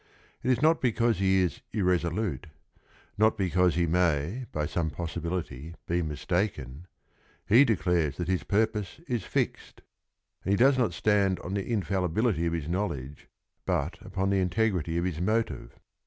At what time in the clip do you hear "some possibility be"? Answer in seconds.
4.65-6.01